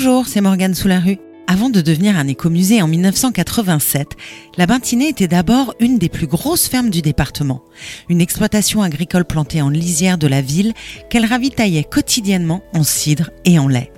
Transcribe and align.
Bonjour, 0.00 0.28
c'est 0.28 0.40
Morgane 0.40 0.76
Soularue. 0.76 1.18
Avant 1.48 1.70
de 1.70 1.80
devenir 1.80 2.16
un 2.16 2.28
écomusée 2.28 2.80
en 2.82 2.86
1987, 2.86 4.10
la 4.56 4.66
Bintinée 4.66 5.08
était 5.08 5.26
d'abord 5.26 5.74
une 5.80 5.98
des 5.98 6.08
plus 6.08 6.28
grosses 6.28 6.68
fermes 6.68 6.88
du 6.88 7.02
département. 7.02 7.64
Une 8.08 8.20
exploitation 8.20 8.80
agricole 8.80 9.24
plantée 9.24 9.60
en 9.60 9.70
lisière 9.70 10.16
de 10.16 10.28
la 10.28 10.40
ville 10.40 10.72
qu'elle 11.10 11.24
ravitaillait 11.24 11.82
quotidiennement 11.82 12.62
en 12.74 12.84
cidre 12.84 13.30
et 13.44 13.58
en 13.58 13.66
lait. 13.66 13.90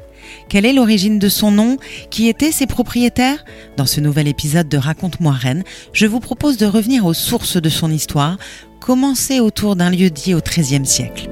Quelle 0.49 0.65
est 0.65 0.73
l'origine 0.73 1.19
de 1.19 1.29
son 1.29 1.51
nom? 1.51 1.77
Qui 2.09 2.29
étaient 2.29 2.51
ses 2.51 2.67
propriétaires? 2.67 3.45
Dans 3.77 3.85
ce 3.85 4.01
nouvel 4.01 4.27
épisode 4.27 4.71
de 4.71 4.79
Raconte-moi 4.79 5.32
Rennes, 5.32 5.64
je 5.93 6.07
vous 6.07 6.21
propose 6.21 6.57
de 6.57 6.64
revenir 6.64 7.05
aux 7.05 7.12
sources 7.12 7.59
de 7.59 7.69
son 7.69 7.91
histoire, 7.91 8.39
commencer 8.80 9.39
autour 9.39 9.77
d'un 9.77 9.91
lieu 9.91 10.09
dit 10.09 10.32
au 10.32 10.41
XIIIe 10.41 10.87
siècle. 10.87 11.29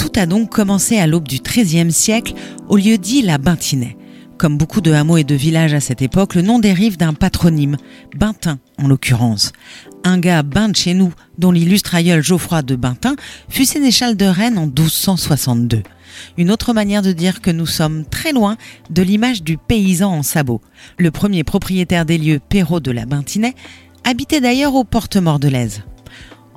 Tout 0.00 0.12
a 0.16 0.24
donc 0.24 0.48
commencé 0.48 0.96
à 0.98 1.06
l'aube 1.06 1.28
du 1.28 1.40
XIIIe 1.40 1.92
siècle 1.92 2.32
au 2.70 2.78
lieu 2.78 2.96
dit 2.96 3.20
la 3.20 3.36
Bintinais. 3.36 3.98
Comme 4.38 4.56
beaucoup 4.56 4.80
de 4.80 4.92
hameaux 4.92 5.18
et 5.18 5.24
de 5.24 5.34
villages 5.34 5.74
à 5.74 5.80
cette 5.80 6.00
époque, 6.00 6.34
le 6.34 6.40
nom 6.40 6.58
dérive 6.58 6.96
d'un 6.96 7.12
patronyme, 7.12 7.76
Bintin 8.16 8.60
en 8.78 8.88
l'occurrence. 8.88 9.52
Un 10.02 10.18
gars 10.18 10.42
bain 10.42 10.70
de 10.70 10.76
chez 10.76 10.94
nous, 10.94 11.12
dont 11.36 11.52
l'illustre 11.52 11.94
aïeul 11.94 12.22
Geoffroy 12.22 12.62
de 12.62 12.76
Bintin 12.76 13.14
fut 13.50 13.66
sénéchal 13.66 14.16
de 14.16 14.24
Rennes 14.24 14.56
en 14.56 14.68
1262. 14.68 15.82
Une 16.38 16.50
autre 16.50 16.72
manière 16.72 17.02
de 17.02 17.12
dire 17.12 17.42
que 17.42 17.50
nous 17.50 17.66
sommes 17.66 18.06
très 18.06 18.32
loin 18.32 18.56
de 18.88 19.02
l'image 19.02 19.42
du 19.42 19.58
paysan 19.58 20.10
en 20.10 20.22
sabot. 20.22 20.62
Le 20.96 21.10
premier 21.10 21.44
propriétaire 21.44 22.06
des 22.06 22.16
lieux, 22.16 22.40
Perrault 22.48 22.80
de 22.80 22.90
la 22.90 23.04
Bintinais, 23.04 23.54
habitait 24.04 24.40
d'ailleurs 24.40 24.76
aux 24.76 24.84
portes 24.84 25.18
Mort-de-Lèze. 25.18 25.82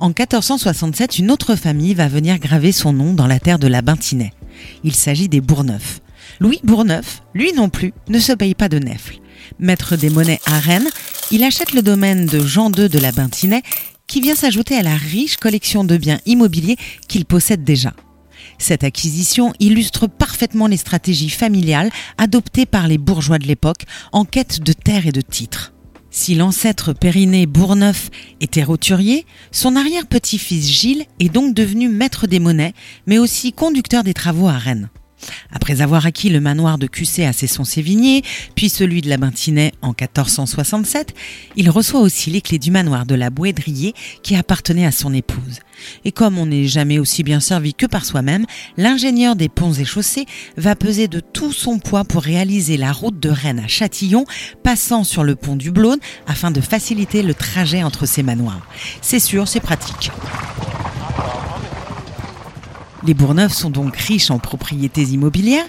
En 0.04 0.08
1467, 0.08 1.18
une 1.18 1.30
autre 1.30 1.56
famille 1.56 1.94
va 1.94 2.08
venir 2.08 2.38
graver 2.38 2.72
son 2.72 2.92
nom 2.92 3.14
dans 3.14 3.26
la 3.26 3.40
terre 3.40 3.58
de 3.58 3.68
la 3.68 3.80
Bintinais. 3.80 4.34
Il 4.82 4.94
s'agit 4.94 5.30
des 5.30 5.40
Bourneuf. 5.40 6.02
Louis 6.40 6.60
Bourneuf, 6.62 7.22
lui 7.32 7.54
non 7.54 7.70
plus, 7.70 7.94
ne 8.10 8.18
se 8.18 8.32
paye 8.32 8.54
pas 8.54 8.68
de 8.68 8.78
nefle. 8.78 9.16
Maître 9.58 9.96
des 9.96 10.10
monnaies 10.10 10.42
à 10.44 10.58
Rennes, 10.58 10.90
il 11.30 11.42
achète 11.42 11.72
le 11.72 11.80
domaine 11.80 12.26
de 12.26 12.40
Jean 12.40 12.70
II 12.70 12.90
de 12.90 12.98
la 12.98 13.12
Bintinais 13.12 13.62
qui 14.06 14.20
vient 14.20 14.34
s'ajouter 14.34 14.76
à 14.76 14.82
la 14.82 14.94
riche 14.94 15.38
collection 15.38 15.84
de 15.84 15.96
biens 15.96 16.20
immobiliers 16.26 16.76
qu'il 17.08 17.24
possède 17.24 17.64
déjà. 17.64 17.94
Cette 18.58 18.84
acquisition 18.84 19.54
illustre 19.58 20.06
parfaitement 20.06 20.66
les 20.66 20.76
stratégies 20.76 21.30
familiales 21.30 21.90
adoptées 22.18 22.66
par 22.66 22.88
les 22.88 22.98
bourgeois 22.98 23.38
de 23.38 23.46
l'époque 23.46 23.86
en 24.12 24.26
quête 24.26 24.60
de 24.60 24.74
terres 24.74 25.06
et 25.06 25.12
de 25.12 25.22
titres. 25.22 25.73
Si 26.16 26.36
l'ancêtre 26.36 26.92
Périné 26.92 27.44
Bourneuf 27.44 28.08
était 28.40 28.62
roturier, 28.62 29.26
son 29.50 29.74
arrière-petit-fils 29.74 30.70
Gilles 30.70 31.06
est 31.18 31.28
donc 31.28 31.54
devenu 31.54 31.88
maître 31.88 32.28
des 32.28 32.38
monnaies, 32.38 32.72
mais 33.08 33.18
aussi 33.18 33.52
conducteur 33.52 34.04
des 34.04 34.14
travaux 34.14 34.46
à 34.46 34.56
Rennes. 34.56 34.90
Après 35.52 35.80
avoir 35.80 36.06
acquis 36.06 36.30
le 36.30 36.40
manoir 36.40 36.78
de 36.78 36.86
Cussé 36.86 37.24
à 37.24 37.32
Cesson-Sévigné, 37.32 38.22
puis 38.54 38.68
celui 38.68 39.00
de 39.00 39.08
la 39.08 39.16
Bintinais 39.16 39.72
en 39.82 39.88
1467, 39.88 41.14
il 41.56 41.70
reçoit 41.70 42.00
aussi 42.00 42.30
les 42.30 42.40
clés 42.40 42.58
du 42.58 42.70
manoir 42.70 43.06
de 43.06 43.14
la 43.14 43.30
Bouédrier 43.30 43.94
qui 44.22 44.36
appartenait 44.36 44.86
à 44.86 44.92
son 44.92 45.12
épouse. 45.12 45.60
Et 46.04 46.12
comme 46.12 46.38
on 46.38 46.46
n'est 46.46 46.66
jamais 46.66 46.98
aussi 46.98 47.22
bien 47.22 47.40
servi 47.40 47.74
que 47.74 47.86
par 47.86 48.04
soi-même, 48.04 48.46
l'ingénieur 48.76 49.36
des 49.36 49.48
ponts 49.48 49.72
et 49.72 49.84
chaussées 49.84 50.26
va 50.56 50.76
peser 50.76 51.08
de 51.08 51.20
tout 51.20 51.52
son 51.52 51.78
poids 51.78 52.04
pour 52.04 52.22
réaliser 52.22 52.76
la 52.76 52.92
route 52.92 53.18
de 53.18 53.28
Rennes 53.28 53.62
à 53.64 53.68
Châtillon, 53.68 54.24
passant 54.62 55.04
sur 55.04 55.24
le 55.24 55.36
pont 55.36 55.56
du 55.56 55.70
Blône 55.70 55.98
afin 56.26 56.50
de 56.50 56.60
faciliter 56.60 57.22
le 57.22 57.34
trajet 57.34 57.82
entre 57.82 58.06
ces 58.06 58.22
manoirs. 58.22 58.66
C'est 59.00 59.20
sûr, 59.20 59.48
c'est 59.48 59.60
pratique. 59.60 60.10
Les 63.06 63.12
Bourneufs 63.12 63.52
sont 63.52 63.68
donc 63.68 63.96
riches 63.96 64.30
en 64.30 64.38
propriétés 64.38 65.02
immobilières 65.02 65.66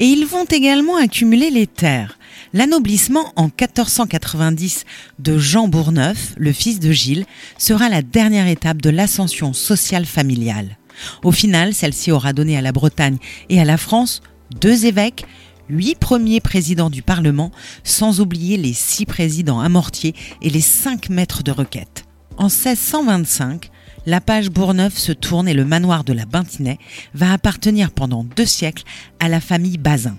et 0.00 0.06
ils 0.06 0.26
vont 0.26 0.44
également 0.44 0.96
accumuler 0.96 1.50
les 1.50 1.68
terres. 1.68 2.18
L'anoblissement 2.52 3.32
en 3.36 3.44
1490 3.44 4.84
de 5.20 5.38
Jean 5.38 5.68
Bourneuf, 5.68 6.34
le 6.36 6.52
fils 6.52 6.80
de 6.80 6.90
Gilles, 6.90 7.24
sera 7.56 7.88
la 7.88 8.02
dernière 8.02 8.48
étape 8.48 8.82
de 8.82 8.90
l'ascension 8.90 9.52
sociale 9.52 10.06
familiale. 10.06 10.76
Au 11.22 11.30
final, 11.30 11.72
celle-ci 11.72 12.10
aura 12.10 12.32
donné 12.32 12.56
à 12.56 12.62
la 12.62 12.72
Bretagne 12.72 13.18
et 13.48 13.60
à 13.60 13.64
la 13.64 13.76
France 13.76 14.20
deux 14.60 14.84
évêques, 14.84 15.24
huit 15.68 15.94
premiers 15.94 16.40
présidents 16.40 16.90
du 16.90 17.02
Parlement, 17.02 17.52
sans 17.84 18.20
oublier 18.20 18.56
les 18.56 18.72
six 18.72 19.06
présidents 19.06 19.60
amortiers 19.60 20.14
et 20.42 20.50
les 20.50 20.60
cinq 20.60 21.10
maîtres 21.10 21.44
de 21.44 21.52
requête. 21.52 22.04
En 22.38 22.48
1625, 22.48 23.70
la 24.06 24.20
page 24.20 24.50
Bourneuf 24.50 24.96
se 24.96 25.12
tourne 25.12 25.48
et 25.48 25.54
le 25.54 25.64
manoir 25.64 26.04
de 26.04 26.12
la 26.12 26.26
Bintinais 26.26 26.78
va 27.14 27.32
appartenir 27.32 27.90
pendant 27.90 28.24
deux 28.24 28.46
siècles 28.46 28.84
à 29.20 29.28
la 29.28 29.40
famille 29.40 29.78
Bazin. 29.78 30.16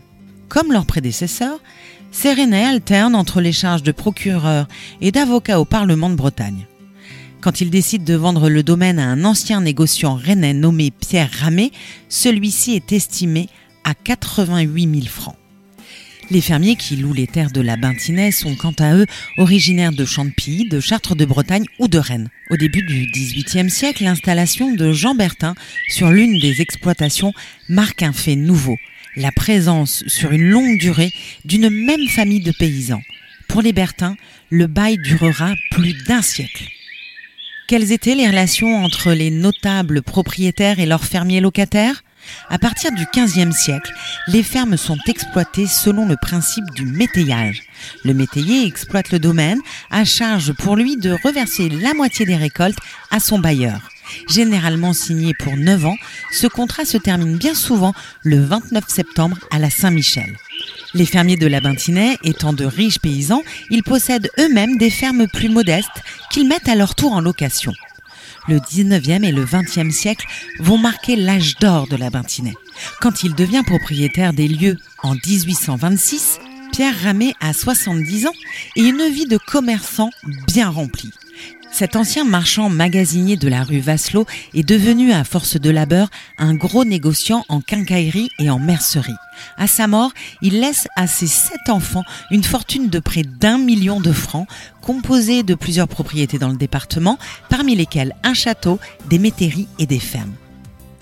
Comme 0.49 0.71
leurs 0.71 0.85
prédécesseurs, 0.85 1.59
ces 2.11 2.33
Rennais 2.33 2.65
alternent 2.65 3.15
entre 3.15 3.41
les 3.41 3.51
charges 3.51 3.83
de 3.83 3.91
procureur 3.91 4.67
et 5.01 5.11
d'avocat 5.11 5.59
au 5.59 5.65
Parlement 5.65 6.09
de 6.09 6.15
Bretagne. 6.15 6.67
Quand 7.41 7.59
ils 7.59 7.69
décident 7.69 8.05
de 8.05 8.13
vendre 8.13 8.49
le 8.49 8.63
domaine 8.63 8.99
à 8.99 9.07
un 9.07 9.25
ancien 9.25 9.59
négociant 9.59 10.15
rennais 10.15 10.53
nommé 10.53 10.91
Pierre 10.91 11.29
Ramé, 11.41 11.73
celui-ci 12.07 12.73
est 12.73 12.93
estimé 12.93 13.49
à 13.83 13.93
88 13.95 15.01
000 15.01 15.07
francs. 15.07 15.35
Les 16.33 16.41
fermiers 16.41 16.75
qui 16.75 16.95
louent 16.95 17.13
les 17.13 17.27
terres 17.27 17.51
de 17.51 17.61
la 17.61 17.75
Bintinais 17.75 18.31
sont 18.31 18.55
quant 18.55 18.73
à 18.79 18.95
eux 18.95 19.05
originaires 19.37 19.91
de 19.91 20.03
Champy, 20.03 20.67
de 20.67 20.79
Chartres 20.79 21.15
de 21.15 21.25
Bretagne 21.25 21.67
ou 21.77 21.87
de 21.87 21.99
Rennes. 21.99 22.31
Au 22.49 22.57
début 22.57 22.81
du 22.81 23.05
XVIIIe 23.05 23.69
siècle, 23.69 24.03
l'installation 24.03 24.73
de 24.73 24.93
Jean 24.93 25.13
Bertin 25.13 25.53
sur 25.89 26.09
l'une 26.09 26.39
des 26.39 26.59
exploitations 26.59 27.33
marque 27.69 28.01
un 28.01 28.13
fait 28.13 28.35
nouveau, 28.35 28.77
la 29.15 29.31
présence 29.31 30.03
sur 30.07 30.31
une 30.31 30.49
longue 30.49 30.79
durée 30.79 31.13
d'une 31.45 31.69
même 31.69 32.07
famille 32.07 32.41
de 32.41 32.51
paysans. 32.51 33.03
Pour 33.47 33.61
les 33.61 33.71
Bertins, 33.71 34.15
le 34.49 34.65
bail 34.65 34.97
durera 34.97 35.53
plus 35.69 35.93
d'un 36.07 36.23
siècle. 36.23 36.63
Quelles 37.67 37.91
étaient 37.91 38.15
les 38.15 38.27
relations 38.27 38.83
entre 38.83 39.13
les 39.13 39.29
notables 39.29 40.01
propriétaires 40.01 40.79
et 40.79 40.87
leurs 40.87 41.05
fermiers 41.05 41.41
locataires? 41.41 42.03
À 42.49 42.57
partir 42.59 42.91
du 42.91 43.05
XVe 43.13 43.51
siècle, 43.51 43.93
les 44.27 44.43
fermes 44.43 44.77
sont 44.77 44.97
exploitées 45.07 45.67
selon 45.67 46.07
le 46.07 46.15
principe 46.15 46.69
du 46.71 46.85
métayage. 46.85 47.63
Le 48.03 48.13
métayer 48.13 48.65
exploite 48.65 49.11
le 49.11 49.19
domaine 49.19 49.59
à 49.91 50.05
charge 50.05 50.53
pour 50.53 50.75
lui 50.75 50.97
de 50.97 51.15
reverser 51.23 51.69
la 51.69 51.93
moitié 51.93 52.25
des 52.25 52.35
récoltes 52.35 52.79
à 53.11 53.19
son 53.19 53.39
bailleur. 53.39 53.89
Généralement 54.29 54.93
signé 54.93 55.33
pour 55.33 55.55
9 55.55 55.85
ans, 55.85 55.95
ce 56.31 56.47
contrat 56.47 56.85
se 56.85 56.97
termine 56.97 57.37
bien 57.37 57.55
souvent 57.55 57.93
le 58.23 58.43
29 58.43 58.83
septembre 58.87 59.37
à 59.51 59.59
la 59.59 59.69
Saint-Michel. 59.69 60.37
Les 60.93 61.05
fermiers 61.05 61.37
de 61.37 61.47
la 61.47 61.61
Bintinais 61.61 62.17
étant 62.23 62.53
de 62.53 62.65
riches 62.65 62.99
paysans, 62.99 63.41
ils 63.69 63.83
possèdent 63.83 64.29
eux-mêmes 64.39 64.77
des 64.77 64.89
fermes 64.89 65.27
plus 65.27 65.49
modestes 65.49 66.03
qu'ils 66.29 66.47
mettent 66.47 66.69
à 66.69 66.75
leur 66.75 66.95
tour 66.95 67.13
en 67.13 67.21
location 67.21 67.73
le 68.47 68.57
19e 68.57 69.23
et 69.23 69.31
le 69.31 69.45
20e 69.45 69.91
siècle 69.91 70.27
vont 70.59 70.77
marquer 70.77 71.15
l'âge 71.15 71.55
d'or 71.57 71.87
de 71.87 71.95
la 71.95 72.09
Bintinais. 72.09 72.55
Quand 73.01 73.23
il 73.23 73.35
devient 73.35 73.63
propriétaire 73.65 74.33
des 74.33 74.47
lieux 74.47 74.77
en 75.01 75.15
1826, 75.15 76.39
Pierre 76.71 76.99
Ramé 77.03 77.35
a 77.39 77.53
70 77.53 78.27
ans 78.27 78.33
et 78.75 78.81
une 78.81 79.07
vie 79.09 79.27
de 79.27 79.37
commerçant 79.37 80.09
bien 80.47 80.69
remplie. 80.69 81.11
Cet 81.73 81.95
ancien 81.95 82.23
marchand 82.23 82.69
magasinier 82.69 83.35
de 83.35 83.47
la 83.47 83.63
rue 83.63 83.79
Vasselot 83.79 84.27
est 84.53 84.61
devenu 84.61 85.11
à 85.11 85.23
force 85.23 85.59
de 85.59 85.71
labeur 85.71 86.07
un 86.37 86.53
gros 86.53 86.85
négociant 86.85 87.43
en 87.49 87.61
quincaillerie 87.61 88.29
et 88.37 88.51
en 88.51 88.59
mercerie. 88.59 89.15
À 89.57 89.65
sa 89.65 89.87
mort, 89.87 90.11
il 90.43 90.59
laisse 90.59 90.87
à 90.95 91.07
ses 91.07 91.25
sept 91.25 91.69
enfants 91.69 92.03
une 92.29 92.43
fortune 92.43 92.89
de 92.89 92.99
près 92.99 93.23
d'un 93.23 93.57
million 93.57 93.99
de 93.99 94.11
francs, 94.11 94.47
composée 94.83 95.41
de 95.41 95.55
plusieurs 95.55 95.87
propriétés 95.87 96.37
dans 96.37 96.49
le 96.49 96.57
département, 96.57 97.17
parmi 97.49 97.75
lesquelles 97.75 98.13
un 98.23 98.35
château, 98.35 98.79
des 99.09 99.17
métairies 99.17 99.67
et 99.79 99.87
des 99.87 99.99
fermes. 99.99 100.35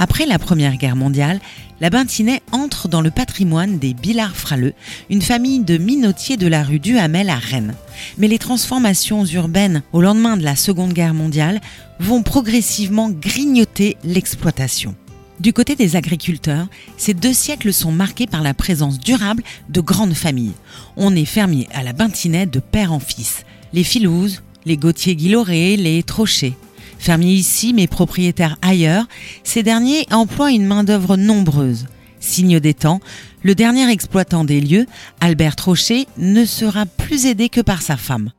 Après 0.01 0.25
la 0.25 0.39
Première 0.39 0.77
Guerre 0.77 0.95
mondiale, 0.95 1.39
la 1.79 1.91
Bintinais 1.91 2.41
entre 2.51 2.87
dans 2.87 3.01
le 3.01 3.11
patrimoine 3.11 3.77
des 3.77 3.93
Billard-Fraleux, 3.93 4.73
une 5.11 5.21
famille 5.21 5.59
de 5.59 5.77
minotiers 5.77 6.37
de 6.37 6.47
la 6.47 6.63
rue 6.63 6.79
Duhamel 6.79 7.29
à 7.29 7.35
Rennes. 7.35 7.75
Mais 8.17 8.27
les 8.27 8.39
transformations 8.39 9.23
urbaines 9.25 9.83
au 9.93 10.01
lendemain 10.01 10.37
de 10.37 10.43
la 10.43 10.55
Seconde 10.55 10.93
Guerre 10.93 11.13
mondiale 11.13 11.61
vont 11.99 12.23
progressivement 12.23 13.11
grignoter 13.11 13.95
l'exploitation. 14.03 14.95
Du 15.39 15.53
côté 15.53 15.75
des 15.75 15.95
agriculteurs, 15.95 16.65
ces 16.97 17.13
deux 17.13 17.33
siècles 17.33 17.71
sont 17.71 17.91
marqués 17.91 18.25
par 18.25 18.41
la 18.41 18.55
présence 18.55 18.99
durable 18.99 19.43
de 19.69 19.81
grandes 19.81 20.15
familles. 20.15 20.55
On 20.97 21.15
est 21.15 21.25
fermier 21.25 21.67
à 21.75 21.83
la 21.83 21.93
Bintinais 21.93 22.47
de 22.47 22.59
père 22.59 22.91
en 22.91 22.99
fils. 22.99 23.45
Les 23.71 23.83
Filouses, 23.83 24.41
les 24.65 24.77
Gauthier-Guiloré, 24.77 25.77
les 25.77 26.01
Trochets. 26.01 26.55
Fermiers 27.01 27.33
ici, 27.33 27.73
mais 27.73 27.87
propriétaires 27.87 28.57
ailleurs, 28.61 29.07
ces 29.43 29.63
derniers 29.63 30.05
emploient 30.11 30.51
une 30.51 30.67
main-d'œuvre 30.67 31.17
nombreuse. 31.17 31.87
Signe 32.19 32.59
des 32.59 32.75
temps, 32.75 32.99
le 33.41 33.55
dernier 33.55 33.89
exploitant 33.89 34.43
des 34.43 34.61
lieux, 34.61 34.85
Albert 35.19 35.55
Trochet, 35.55 36.05
ne 36.19 36.45
sera 36.45 36.85
plus 36.85 37.25
aidé 37.25 37.49
que 37.49 37.59
par 37.59 37.81
sa 37.81 37.97
femme. 37.97 38.29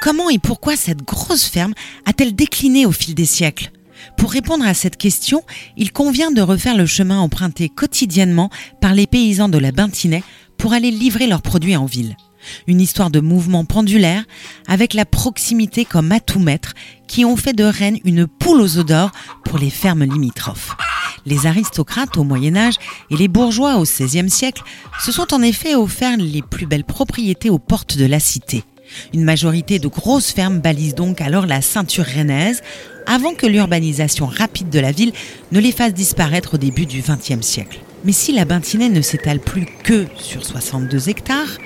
Comment 0.00 0.30
et 0.30 0.38
pourquoi 0.38 0.74
cette 0.74 1.02
grosse 1.02 1.44
ferme 1.44 1.74
a-t-elle 2.06 2.34
décliné 2.34 2.86
au 2.86 2.92
fil 2.92 3.14
des 3.14 3.26
siècles? 3.26 3.72
Pour 4.16 4.32
répondre 4.32 4.66
à 4.66 4.72
cette 4.72 4.96
question, 4.96 5.42
il 5.76 5.92
convient 5.92 6.30
de 6.30 6.40
refaire 6.40 6.78
le 6.78 6.86
chemin 6.86 7.20
emprunté 7.20 7.68
quotidiennement 7.68 8.48
par 8.80 8.94
les 8.94 9.06
paysans 9.06 9.50
de 9.50 9.58
la 9.58 9.70
Bintinais 9.70 10.24
pour 10.56 10.72
aller 10.72 10.90
livrer 10.90 11.26
leurs 11.26 11.42
produits 11.42 11.76
en 11.76 11.84
ville. 11.84 12.16
Une 12.66 12.80
histoire 12.80 13.10
de 13.10 13.20
mouvement 13.20 13.64
pendulaire 13.64 14.24
avec 14.66 14.94
la 14.94 15.04
proximité 15.04 15.84
comme 15.84 16.12
atout 16.12 16.40
maître 16.40 16.74
qui 17.06 17.24
ont 17.24 17.36
fait 17.36 17.52
de 17.52 17.64
Rennes 17.64 17.98
une 18.04 18.26
poule 18.26 18.60
aux 18.60 18.78
œufs 18.78 18.86
d'or 18.86 19.10
pour 19.44 19.58
les 19.58 19.70
fermes 19.70 20.04
limitrophes. 20.04 20.76
Les 21.24 21.46
aristocrates 21.46 22.16
au 22.16 22.24
Moyen 22.24 22.56
Âge 22.56 22.76
et 23.10 23.16
les 23.16 23.28
bourgeois 23.28 23.76
au 23.76 23.82
XVIe 23.82 24.30
siècle 24.30 24.62
se 25.00 25.10
sont 25.10 25.34
en 25.34 25.42
effet 25.42 25.74
offerts 25.74 26.16
les 26.16 26.42
plus 26.42 26.66
belles 26.66 26.84
propriétés 26.84 27.50
aux 27.50 27.58
portes 27.58 27.96
de 27.96 28.06
la 28.06 28.20
cité. 28.20 28.64
Une 29.12 29.24
majorité 29.24 29.78
de 29.78 29.88
grosses 29.88 30.32
fermes 30.32 30.60
balise 30.60 30.94
donc 30.94 31.20
alors 31.20 31.46
la 31.46 31.60
ceinture 31.60 32.04
rennaise 32.04 32.62
avant 33.06 33.34
que 33.34 33.46
l'urbanisation 33.46 34.26
rapide 34.26 34.70
de 34.70 34.80
la 34.80 34.92
ville 34.92 35.12
ne 35.52 35.60
les 35.60 35.72
fasse 35.72 35.94
disparaître 35.94 36.54
au 36.54 36.58
début 36.58 36.86
du 36.86 37.02
XXe 37.02 37.44
siècle. 37.44 37.80
Mais 38.04 38.12
si 38.12 38.32
la 38.32 38.44
Bintinais 38.44 38.88
ne 38.88 39.00
s'étale 39.00 39.40
plus 39.40 39.66
que 39.82 40.06
sur 40.16 40.44
62 40.44 41.08
hectares, 41.08 41.58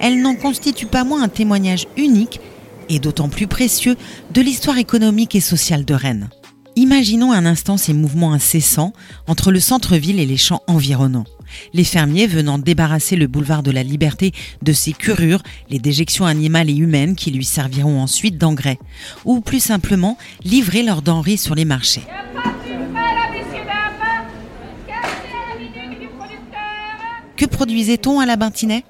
elle 0.00 0.22
n'en 0.22 0.34
constitue 0.34 0.86
pas 0.86 1.04
moins 1.04 1.22
un 1.22 1.28
témoignage 1.28 1.86
unique 1.96 2.40
et 2.88 2.98
d'autant 2.98 3.28
plus 3.28 3.46
précieux 3.46 3.96
de 4.32 4.40
l'histoire 4.40 4.78
économique 4.78 5.34
et 5.34 5.40
sociale 5.40 5.84
de 5.84 5.94
Rennes. 5.94 6.30
Imaginons 6.76 7.32
un 7.32 7.46
instant 7.46 7.76
ces 7.76 7.92
mouvements 7.92 8.32
incessants 8.32 8.92
entre 9.26 9.52
le 9.52 9.60
centre-ville 9.60 10.18
et 10.18 10.26
les 10.26 10.36
champs 10.36 10.62
environnants. 10.66 11.24
Les 11.74 11.84
fermiers 11.84 12.28
venant 12.28 12.58
débarrasser 12.58 13.16
le 13.16 13.26
boulevard 13.26 13.62
de 13.62 13.72
la 13.72 13.82
Liberté 13.82 14.32
de 14.62 14.72
ses 14.72 14.92
curures, 14.92 15.42
les 15.68 15.80
déjections 15.80 16.26
animales 16.26 16.70
et 16.70 16.76
humaines 16.76 17.16
qui 17.16 17.32
lui 17.32 17.44
serviront 17.44 18.00
ensuite 18.00 18.38
d'engrais, 18.38 18.78
ou 19.24 19.40
plus 19.40 19.60
simplement 19.60 20.16
livrer 20.44 20.82
leurs 20.82 21.02
denrées 21.02 21.36
sur 21.36 21.54
les 21.56 21.64
marchés. 21.64 22.04
Que 27.36 27.46
produisait-on 27.46 28.20
à 28.20 28.26
la 28.26 28.36
Bintinais 28.36 28.84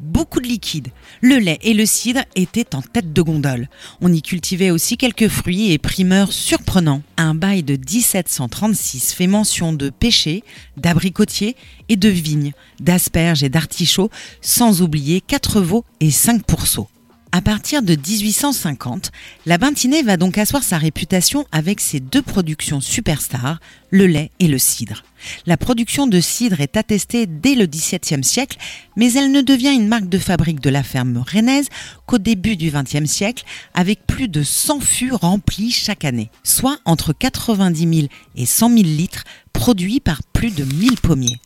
beaucoup 0.00 0.40
de 0.40 0.46
liquide. 0.46 0.88
Le 1.20 1.36
lait 1.36 1.58
et 1.62 1.74
le 1.74 1.86
cidre 1.86 2.22
étaient 2.36 2.74
en 2.74 2.82
tête 2.82 3.12
de 3.12 3.22
gondole. 3.22 3.68
On 4.00 4.12
y 4.12 4.22
cultivait 4.22 4.70
aussi 4.70 4.96
quelques 4.96 5.28
fruits 5.28 5.72
et 5.72 5.78
primeurs 5.78 6.32
surprenants. 6.32 7.02
Un 7.16 7.34
bail 7.34 7.62
de 7.62 7.74
1736 7.76 9.14
fait 9.14 9.26
mention 9.26 9.72
de 9.72 9.90
pêchers, 9.90 10.44
d'abricotiers 10.76 11.56
et 11.88 11.96
de 11.96 12.08
vignes, 12.08 12.52
d'asperges 12.80 13.42
et 13.42 13.48
d'artichauts, 13.48 14.10
sans 14.40 14.82
oublier 14.82 15.20
quatre 15.20 15.60
veaux 15.60 15.84
et 16.00 16.10
cinq 16.10 16.44
pourceaux. 16.44 16.88
À 17.36 17.40
partir 17.40 17.82
de 17.82 17.96
1850, 17.96 19.10
la 19.44 19.58
Bintinée 19.58 20.04
va 20.04 20.16
donc 20.16 20.38
asseoir 20.38 20.62
sa 20.62 20.78
réputation 20.78 21.46
avec 21.50 21.80
ses 21.80 21.98
deux 21.98 22.22
productions 22.22 22.80
superstars, 22.80 23.58
le 23.90 24.06
lait 24.06 24.30
et 24.38 24.46
le 24.46 24.56
cidre. 24.56 25.02
La 25.44 25.56
production 25.56 26.06
de 26.06 26.20
cidre 26.20 26.60
est 26.60 26.76
attestée 26.76 27.26
dès 27.26 27.56
le 27.56 27.66
XVIIe 27.66 28.22
siècle, 28.22 28.58
mais 28.94 29.14
elle 29.14 29.32
ne 29.32 29.40
devient 29.40 29.74
une 29.74 29.88
marque 29.88 30.08
de 30.08 30.18
fabrique 30.18 30.60
de 30.60 30.70
la 30.70 30.84
ferme 30.84 31.24
rennaise 31.28 31.66
qu'au 32.06 32.18
début 32.18 32.54
du 32.54 32.70
XXe 32.70 33.10
siècle, 33.10 33.44
avec 33.74 34.06
plus 34.06 34.28
de 34.28 34.44
100 34.44 34.78
fûts 34.78 35.12
remplis 35.12 35.72
chaque 35.72 36.04
année, 36.04 36.30
soit 36.44 36.78
entre 36.84 37.12
90 37.12 37.96
000 37.96 38.08
et 38.36 38.46
100 38.46 38.68
000 38.68 38.82
litres 38.82 39.24
produits 39.52 39.98
par 39.98 40.22
plus 40.22 40.52
de 40.52 40.62
1000 40.62 41.00
pommiers. 41.00 41.40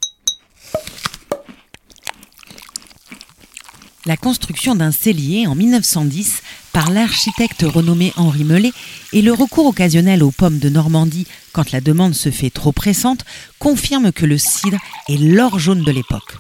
La 4.09 4.17
construction 4.17 4.75
d'un 4.75 4.91
cellier 4.91 5.47
en 5.47 5.55
1910 5.55 6.41
par 6.73 6.91
l'architecte 6.91 7.63
renommé 7.63 8.15
Henri 8.17 8.43
Mellet 8.43 8.73
et 9.13 9.21
le 9.21 9.35
recours 9.35 9.67
occasionnel 9.67 10.23
aux 10.23 10.31
pommes 10.31 10.59
de 10.59 10.71
Normandie 10.71 11.27
quand 11.53 11.73
la 11.73 11.83
demande 11.83 12.15
se 12.15 12.31
fait 12.31 12.49
trop 12.49 12.73
pressante 12.73 13.27
confirment 13.59 14.11
que 14.11 14.25
le 14.25 14.39
cidre 14.39 14.79
est 15.11 15.19
l'or 15.19 15.59
jaune 15.59 15.85
de 15.85 15.93
l'époque. 15.93 16.39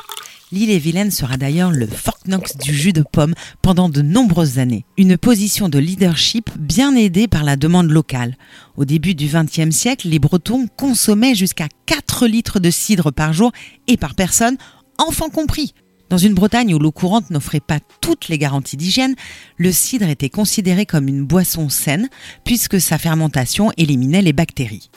L'île 0.50 0.70
et 0.70 0.79
Vilaine 0.79 1.11
sera 1.11 1.37
d'ailleurs 1.37 1.70
le 1.70 1.87
Fort 1.87 2.20
Knox 2.25 2.56
du 2.56 2.73
jus 2.73 2.94
de 2.94 3.03
pomme 3.03 3.35
pendant 3.61 3.91
de 3.91 4.00
nombreuses 4.00 4.59
années. 4.59 4.87
Une 4.97 5.19
position 5.19 5.69
de 5.69 5.79
leadership 5.79 6.49
bien 6.59 6.97
aidée 6.97 7.29
par 7.29 7.44
la 7.44 7.56
demande 7.56 7.91
locale. 7.91 8.38
Au 8.79 8.87
début 8.87 9.14
du 9.14 9.26
XXe 9.26 9.76
siècle, 9.76 10.09
les 10.09 10.19
Bretons 10.19 10.69
consommaient 10.79 11.35
jusqu'à 11.35 11.69
4 11.85 12.29
litres 12.29 12.61
de 12.61 12.71
cidre 12.71 13.12
par 13.12 13.35
jour 13.35 13.53
et 13.88 13.99
par 13.99 14.14
personne, 14.14 14.56
enfants 14.97 15.29
compris. 15.29 15.75
Dans 16.09 16.17
une 16.17 16.35
Bretagne 16.35 16.75
où 16.75 16.79
l'eau 16.79 16.91
courante 16.91 17.31
n'offrait 17.31 17.61
pas 17.61 17.81
toutes 18.01 18.29
les 18.29 18.39
garanties 18.39 18.79
d'hygiène, 18.79 19.15
le 19.59 19.73
cidre 19.73 20.09
était 20.09 20.31
considéré 20.31 20.87
comme 20.87 21.07
une 21.07 21.25
boisson 21.25 21.69
saine 21.69 22.09
puisque 22.45 22.81
sa 22.81 22.97
fermentation 22.97 23.73
éliminait 23.77 24.23
les 24.23 24.33
bactéries. 24.33 24.91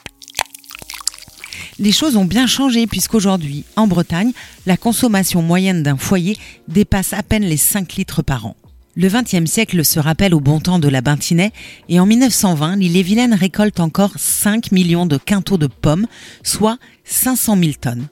Les 1.79 1.91
choses 1.91 2.15
ont 2.15 2.25
bien 2.25 2.47
changé 2.47 2.87
puisqu'aujourd'hui, 2.87 3.65
en 3.75 3.87
Bretagne, 3.87 4.31
la 4.65 4.77
consommation 4.77 5.41
moyenne 5.41 5.83
d'un 5.83 5.97
foyer 5.97 6.37
dépasse 6.67 7.13
à 7.13 7.23
peine 7.23 7.43
les 7.43 7.57
5 7.57 7.93
litres 7.93 8.21
par 8.21 8.45
an. 8.45 8.55
Le 8.95 9.07
XXe 9.09 9.49
siècle 9.49 9.83
se 9.83 9.99
rappelle 9.99 10.33
au 10.33 10.39
bon 10.39 10.59
temps 10.59 10.79
de 10.79 10.87
la 10.87 11.01
Bintinais 11.01 11.51
et 11.89 11.99
en 11.99 12.05
1920, 12.05 12.77
l'île-et-Vilaine 12.77 13.33
récolte 13.33 13.79
encore 13.79 14.13
5 14.17 14.71
millions 14.71 15.05
de 15.05 15.17
quintaux 15.17 15.57
de 15.57 15.67
pommes, 15.67 16.07
soit 16.43 16.77
500 17.03 17.57
000 17.57 17.71
tonnes 17.79 18.07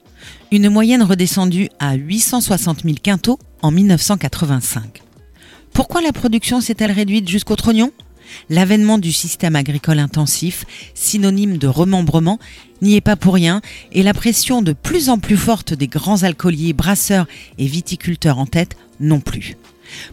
une 0.52 0.70
moyenne 0.70 1.04
redescendue 1.04 1.70
à 1.80 1.96
860 1.96 2.84
000 2.84 2.96
quintaux 3.02 3.40
en 3.62 3.72
1985. 3.72 5.02
Pourquoi 5.74 6.02
la 6.02 6.12
production 6.12 6.62
s'est-elle 6.62 6.92
réduite 6.92 7.28
jusqu'au 7.28 7.56
trognon? 7.56 7.92
L'avènement 8.50 8.98
du 8.98 9.12
système 9.12 9.56
agricole 9.56 10.00
intensif, 10.00 10.66
synonyme 10.94 11.58
de 11.58 11.68
remembrement, 11.68 12.40
n'y 12.82 12.96
est 12.96 13.02
pas 13.02 13.16
pour 13.16 13.34
rien 13.34 13.62
et 13.92 14.04
la 14.04 14.14
pression 14.14 14.62
de 14.62 14.74
plus 14.74 15.10
en 15.10 15.18
plus 15.18 15.38
forte 15.38 15.74
des 15.74 15.88
grands 15.88 16.24
alcooliers, 16.24 16.74
brasseurs 16.74 17.28
et 17.58 17.66
viticulteurs 17.66 18.38
en 18.38 18.46
tête 18.46 18.78
non 19.00 19.20
plus. 19.20 19.58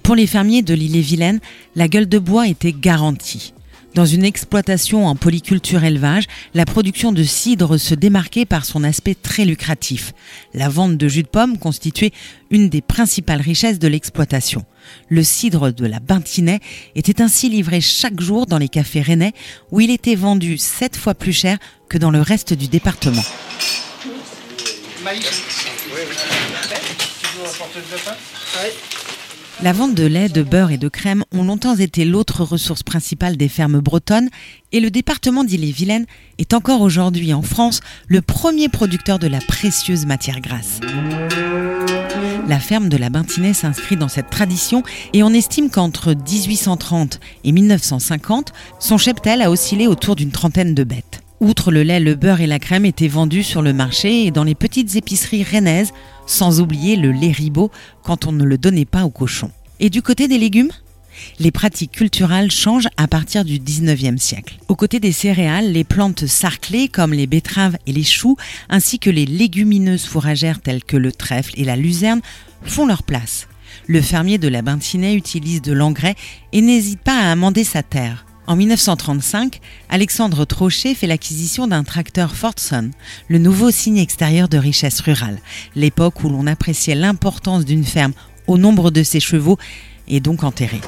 Pour 0.03 0.15
les 0.15 0.27
fermiers 0.27 0.63
de 0.63 0.75
l'île-et-Vilaine, 0.75 1.41
la 1.75 1.89
gueule 1.89 2.09
de 2.09 2.19
bois 2.19 2.49
était 2.49 2.73
garantie. 2.73 3.53
Dans 3.97 4.05
une 4.05 4.27
exploitation 4.27 5.07
en 5.07 5.17
polyculture 5.17 5.83
élevage, 5.83 6.27
la 6.53 6.67
production 6.67 7.13
de 7.13 7.23
cidre 7.23 7.79
se 7.79 7.95
démarquait 7.95 8.45
par 8.45 8.67
son 8.67 8.85
aspect 8.85 9.15
très 9.15 9.47
lucratif. 9.47 10.13
La 10.53 10.69
vente 10.69 10.99
de 10.99 11.09
jus 11.09 11.23
de 11.23 11.29
pomme 11.29 11.57
constituait 11.57 12.13
une 12.51 12.69
des 12.69 12.83
principales 12.83 13.41
richesses 13.41 13.79
de 13.79 13.89
l'exploitation. 13.89 14.67
Le 15.09 15.23
cidre 15.25 15.73
de 15.73 15.87
la 15.87 15.99
Bintinais 15.99 16.61
était 16.95 17.23
ainsi 17.23 17.49
livré 17.49 17.81
chaque 17.81 18.21
jour 18.21 18.45
dans 18.45 18.59
les 18.59 18.69
cafés 18.69 19.01
rennais 19.01 19.33
où 19.71 19.81
il 19.81 19.91
était 19.91 20.15
vendu 20.15 20.59
sept 20.59 20.95
fois 20.95 21.15
plus 21.15 21.33
cher 21.33 21.57
que 21.89 21.97
dans 21.97 22.11
le 22.11 22.21
reste 22.21 22.53
du 22.53 22.69
département. 22.69 23.25
La 25.07 25.13
vente 29.73 29.95
de 29.95 30.05
lait, 30.05 30.29
de 30.29 30.43
beurre 30.43 30.71
et 30.71 30.79
de 30.79 30.89
crème 30.89 31.25
ont 31.33 31.43
longtemps 31.43 31.77
été 31.77 32.05
l'autre 32.05 32.45
ressource 32.45 32.83
principale 32.83 33.37
des 33.37 33.49
fermes 33.49 33.81
bretonnes 33.81 34.29
et 34.73 34.81
le 34.81 34.91
département 34.91 35.45
d'Ille-et-Vilaine 35.45 36.07
est 36.39 36.55
encore 36.55 36.83
aujourd'hui 36.83 37.33
en 37.33 37.43
France 37.43 37.81
le 38.07 38.21
premier 38.21 38.69
producteur 38.69 39.19
de 39.19 39.27
la 39.27 39.41
précieuse 39.41 40.07
matière 40.07 40.41
grasse. 40.41 40.81
La 42.49 42.61
ferme 42.61 42.89
de 42.89 42.97
la 42.97 43.11
Bintinais 43.11 43.55
s'inscrit 43.55 43.97
dans 43.97 44.09
cette 44.09 44.31
tradition 44.31 44.83
et 45.13 45.23
on 45.23 45.33
estime 45.33 45.69
qu'entre 45.69 46.15
1830 46.15 47.19
et 47.43 47.53
1950, 47.53 48.53
son 48.79 48.99
cheptel 48.99 49.43
a 49.43 49.51
oscillé 49.51 49.89
autour 49.89 50.15
d'une 50.15 50.31
trentaine 50.31 50.75
de 50.75 50.85
bêtes. 50.85 51.26
Outre 51.41 51.71
le 51.71 51.83
lait, 51.83 52.01
le 52.01 52.15
beurre 52.15 52.41
et 52.41 52.47
la 52.47 52.59
crème 52.59 52.87
étaient 52.87 53.09
vendus 53.09 53.43
sur 53.43 53.61
le 53.61 53.75
marché 53.75 54.25
et 54.25 54.31
dans 54.31 54.45
les 54.45 54.55
petites 54.55 54.97
épiceries 54.97 55.43
rennaises 55.43 55.93
sans 56.27 56.61
oublier 56.61 56.97
le 56.97 57.13
lait 57.13 57.31
ribot 57.31 57.71
quand 58.03 58.27
on 58.27 58.33
ne 58.33 58.45
le 58.45 58.57
donnait 58.57 58.87
pas 58.87 59.05
aux 59.05 59.11
cochons. 59.11 59.51
Et 59.79 59.91
du 59.91 60.01
côté 60.01 60.29
des 60.29 60.39
légumes? 60.39 60.73
Les 61.39 61.51
pratiques 61.51 61.93
culturelles 61.93 62.51
changent 62.51 62.89
à 62.97 63.07
partir 63.07 63.45
du 63.45 63.59
19e 63.59 64.19
siècle. 64.19 64.59
Aux 64.69 64.77
côtés 64.77 65.01
des 65.01 65.13
céréales, 65.13 65.73
les 65.73 65.85
plantes 65.85 66.27
sarclées 66.27 66.89
comme 66.89 67.13
les 67.13 67.27
betteraves 67.27 67.79
et 67.87 67.93
les 67.93 68.05
choux, 68.05 68.37
ainsi 68.69 68.99
que 68.99 69.11
les 69.11 69.25
légumineuses 69.25 70.05
fourragères 70.05 70.61
telles 70.61 70.85
que 70.85 70.97
le 70.97 71.13
trèfle 71.13 71.55
et 71.57 71.65
la 71.65 71.77
luzerne, 71.77 72.21
font 72.63 72.87
leur 72.87 73.03
place. 73.03 73.49
Le 73.87 74.01
fermier 74.01 74.39
de 74.39 74.49
la 74.49 74.63
Bintinais 74.63 75.15
utilise 75.15 75.63
de 75.63 75.73
l'engrais 75.73 76.17
et 76.53 76.61
n'hésite 76.61 77.01
pas 77.01 77.19
à 77.19 77.33
amender 77.33 77.65
sa 77.65 77.83
terre. 77.83 78.26
En 78.49 78.55
1935, 78.55 79.61
Alexandre 79.89 80.45
Trochet 80.45 80.95
fait 80.95 81.09
l'acquisition 81.09 81.67
d'un 81.67 81.83
tracteur 81.83 82.37
Fordson, 82.37 82.93
le 83.27 83.39
nouveau 83.39 83.73
signe 83.73 83.99
extérieur 83.99 84.49
de 84.49 84.57
richesse 84.57 85.01
rurale, 85.01 85.39
l'époque 85.75 86.23
où 86.23 86.29
l'on 86.29 86.47
appréciait 86.47 86.95
l'importance 86.95 87.65
d'une 87.65 87.85
ferme 87.85 88.13
au 88.47 88.57
nombre 88.57 88.93
de 88.93 89.03
ses 89.03 89.19
chevaux 89.19 89.59
et 90.07 90.21
donc 90.21 90.45
enterré. 90.45 90.81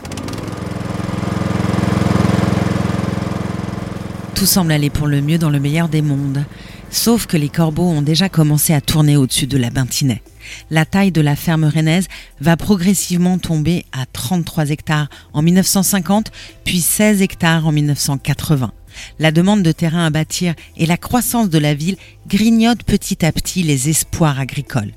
Tout 4.36 4.46
semble 4.46 4.70
aller 4.70 4.90
pour 4.90 5.08
le 5.08 5.20
mieux 5.20 5.38
dans 5.38 5.50
le 5.50 5.58
meilleur 5.58 5.88
des 5.88 6.02
mondes, 6.02 6.44
sauf 6.90 7.26
que 7.26 7.36
les 7.36 7.48
corbeaux 7.48 7.88
ont 7.88 8.02
déjà 8.02 8.28
commencé 8.28 8.74
à 8.74 8.80
tourner 8.80 9.16
au-dessus 9.16 9.46
de 9.46 9.58
la 9.58 9.70
Bintinais 9.70 10.22
la 10.70 10.84
taille 10.84 11.12
de 11.12 11.20
la 11.20 11.36
ferme 11.36 11.64
rennaise 11.64 12.08
va 12.40 12.56
progressivement 12.56 13.38
tomber 13.38 13.84
à 13.92 14.06
33 14.06 14.70
hectares 14.70 15.08
en 15.32 15.42
1950, 15.42 16.30
puis 16.64 16.80
16 16.80 17.22
hectares 17.22 17.66
en 17.66 17.72
1980. 17.72 18.72
La 19.18 19.30
demande 19.30 19.62
de 19.62 19.72
terrain 19.72 20.06
à 20.06 20.10
bâtir 20.10 20.54
et 20.76 20.86
la 20.86 20.96
croissance 20.96 21.50
de 21.50 21.58
la 21.58 21.74
ville 21.74 21.96
grignotent 22.26 22.82
petit 22.82 23.24
à 23.24 23.32
petit 23.32 23.62
les 23.62 23.88
espoirs 23.88 24.40
agricoles. 24.40 24.92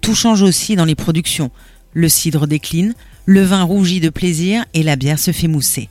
Tout 0.00 0.14
change 0.14 0.42
aussi 0.42 0.76
dans 0.76 0.84
les 0.84 0.94
productions. 0.94 1.50
Le 1.94 2.08
cidre 2.08 2.46
décline, 2.46 2.94
le 3.24 3.42
vin 3.42 3.62
rougit 3.62 4.00
de 4.00 4.10
plaisir 4.10 4.64
et 4.74 4.82
la 4.82 4.96
bière 4.96 5.18
se 5.18 5.30
fait 5.30 5.48
mousser. 5.48 5.88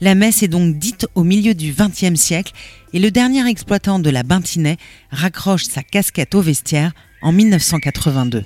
La 0.00 0.14
messe 0.14 0.42
est 0.42 0.48
donc 0.48 0.78
dite 0.78 1.06
au 1.14 1.24
milieu 1.24 1.54
du 1.54 1.72
XXe 1.72 2.18
siècle 2.20 2.52
et 2.92 2.98
le 2.98 3.10
dernier 3.10 3.48
exploitant 3.48 3.98
de 3.98 4.10
la 4.10 4.22
Bintinet 4.22 4.76
raccroche 5.10 5.64
sa 5.64 5.82
casquette 5.82 6.34
au 6.34 6.40
vestiaire 6.40 6.92
en 7.22 7.32
1982. 7.32 8.44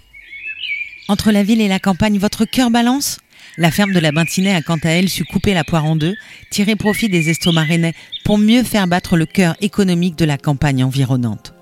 Entre 1.09 1.33
la 1.33 1.42
ville 1.42 1.61
et 1.61 1.68
la 1.68 1.78
campagne, 1.78 2.18
votre 2.18 2.45
cœur 2.45 2.71
balance? 2.71 3.18
La 3.57 3.71
ferme 3.71 3.92
de 3.92 3.99
la 3.99 4.12
Bintinet 4.12 4.54
a 4.54 4.62
quant 4.62 4.78
à 4.85 4.90
elle 4.90 5.09
su 5.09 5.25
couper 5.25 5.54
la 5.54 5.64
poire 5.64 5.85
en 5.85 5.97
deux, 5.97 6.14
tirer 6.50 6.76
profit 6.76 7.09
des 7.09 7.30
estomacs 7.30 7.68
rennais 7.68 7.95
pour 8.25 8.38
mieux 8.38 8.62
faire 8.62 8.87
battre 8.87 9.16
le 9.16 9.26
cœur 9.26 9.57
économique 9.61 10.16
de 10.16 10.25
la 10.25 10.38
campagne 10.38 10.85
environnante. 10.85 11.54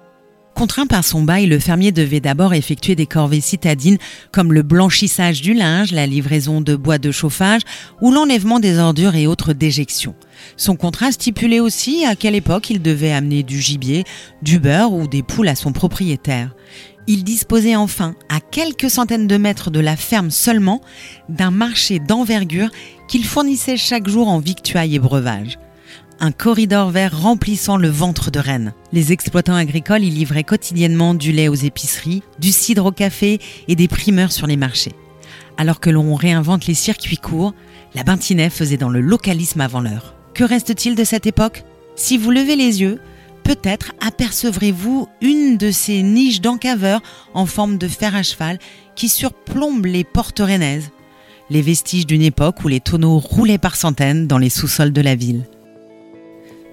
Contraint 0.56 0.86
par 0.86 1.04
son 1.04 1.22
bail, 1.22 1.44
le 1.44 1.58
fermier 1.58 1.92
devait 1.92 2.20
d'abord 2.20 2.54
effectuer 2.54 2.94
des 2.94 3.04
corvées 3.04 3.42
citadines 3.42 3.98
comme 4.32 4.54
le 4.54 4.62
blanchissage 4.62 5.42
du 5.42 5.52
linge, 5.52 5.92
la 5.92 6.06
livraison 6.06 6.62
de 6.62 6.74
bois 6.74 6.96
de 6.96 7.10
chauffage 7.10 7.60
ou 8.00 8.10
l'enlèvement 8.10 8.58
des 8.58 8.78
ordures 8.78 9.16
et 9.16 9.26
autres 9.26 9.52
déjections. 9.52 10.14
Son 10.56 10.74
contrat 10.74 11.12
stipulait 11.12 11.60
aussi 11.60 12.06
à 12.06 12.16
quelle 12.16 12.34
époque 12.34 12.70
il 12.70 12.80
devait 12.80 13.12
amener 13.12 13.42
du 13.42 13.60
gibier, 13.60 14.04
du 14.40 14.58
beurre 14.58 14.94
ou 14.94 15.06
des 15.06 15.22
poules 15.22 15.48
à 15.48 15.56
son 15.56 15.72
propriétaire. 15.72 16.54
Il 17.06 17.22
disposait 17.22 17.76
enfin, 17.76 18.14
à 18.30 18.40
quelques 18.40 18.88
centaines 18.88 19.26
de 19.26 19.36
mètres 19.36 19.70
de 19.70 19.80
la 19.80 19.94
ferme 19.94 20.30
seulement, 20.30 20.80
d'un 21.28 21.50
marché 21.50 21.98
d'envergure 21.98 22.70
qu'il 23.08 23.26
fournissait 23.26 23.76
chaque 23.76 24.08
jour 24.08 24.28
en 24.28 24.38
victuailles 24.38 24.94
et 24.94 25.00
breuvages 25.00 25.58
un 26.20 26.32
corridor 26.32 26.90
vert 26.90 27.20
remplissant 27.20 27.76
le 27.76 27.88
ventre 27.88 28.30
de 28.30 28.38
Rennes. 28.38 28.72
Les 28.92 29.12
exploitants 29.12 29.54
agricoles 29.54 30.04
y 30.04 30.10
livraient 30.10 30.44
quotidiennement 30.44 31.14
du 31.14 31.32
lait 31.32 31.48
aux 31.48 31.54
épiceries, 31.54 32.22
du 32.38 32.52
cidre 32.52 32.86
au 32.86 32.92
café 32.92 33.40
et 33.68 33.76
des 33.76 33.88
primeurs 33.88 34.32
sur 34.32 34.46
les 34.46 34.56
marchés. 34.56 34.92
Alors 35.58 35.80
que 35.80 35.90
l'on 35.90 36.14
réinvente 36.14 36.66
les 36.66 36.74
circuits 36.74 37.16
courts, 37.16 37.54
la 37.94 38.02
Bintinet 38.02 38.50
faisait 38.50 38.76
dans 38.76 38.90
le 38.90 39.00
localisme 39.00 39.60
avant 39.60 39.80
l'heure. 39.80 40.14
Que 40.34 40.44
reste-t-il 40.44 40.94
de 40.94 41.04
cette 41.04 41.26
époque? 41.26 41.64
Si 41.94 42.18
vous 42.18 42.30
levez 42.30 42.56
les 42.56 42.80
yeux, 42.80 43.00
peut-être 43.42 43.92
apercevrez-vous 44.00 45.08
une 45.22 45.56
de 45.56 45.70
ces 45.70 46.02
niches 46.02 46.40
d'encaveurs 46.40 47.02
en 47.32 47.46
forme 47.46 47.78
de 47.78 47.88
fer 47.88 48.14
à 48.14 48.22
cheval 48.22 48.58
qui 48.96 49.08
surplombent 49.08 49.86
les 49.86 50.04
portes 50.04 50.40
rennaises, 50.40 50.90
les 51.48 51.62
vestiges 51.62 52.06
d'une 52.06 52.22
époque 52.22 52.64
où 52.64 52.68
les 52.68 52.80
tonneaux 52.80 53.18
roulaient 53.18 53.58
par 53.58 53.76
centaines 53.76 54.26
dans 54.26 54.38
les 54.38 54.50
sous-sols 54.50 54.92
de 54.92 55.00
la 55.00 55.14
ville. 55.14 55.44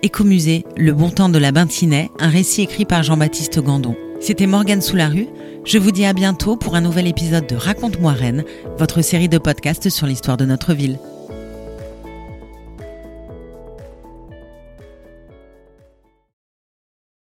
Écomusée, 0.03 0.65
Le 0.75 0.91
bon 0.91 1.10
temps 1.10 1.29
de 1.29 1.38
la 1.38 1.53
Bintinet, 1.53 2.12
un 2.19 2.27
récit 2.27 2.63
écrit 2.63 2.83
par 2.83 3.03
Jean-Baptiste 3.03 3.62
Gandon. 3.62 3.95
C'était 4.19 4.48
Morgane 4.48 4.81
Soularue. 4.81 5.29
Je 5.63 5.77
vous 5.77 5.91
dis 5.91 6.03
à 6.03 6.12
bientôt 6.12 6.57
pour 6.57 6.75
un 6.75 6.81
nouvel 6.81 7.07
épisode 7.07 7.48
de 7.48 7.55
Raconte-moi 7.55 8.12
Rennes, 8.12 8.43
votre 8.77 9.01
série 9.01 9.29
de 9.29 9.38
podcasts 9.38 9.89
sur 9.89 10.05
l'histoire 10.05 10.36
de 10.36 10.43
notre 10.43 10.74
ville. 10.74 11.00